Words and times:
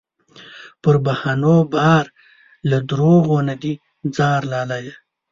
پر 0.81 0.95
بهانو 1.05 1.57
بار 1.73 2.05
له 2.69 2.77
دروغو 2.89 3.37
نه 3.47 3.55
دې 3.61 3.73
ځار 4.15 4.41
لالیه 4.51 4.95